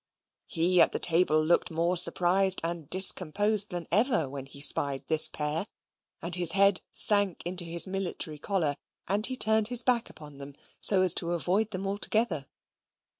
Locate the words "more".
1.69-1.95